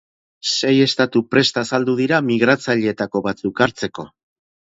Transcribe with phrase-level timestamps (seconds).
[0.51, 4.09] Sei estatu prest agertu dira migratzaileetako batzuk hartzeko.